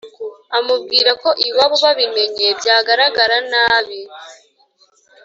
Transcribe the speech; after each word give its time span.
amubwira 0.57 1.11
ko 1.21 1.29
iwabo 1.47 1.75
babimenye 1.83 2.47
byagaragara 2.59 3.37
nabi 3.51 3.99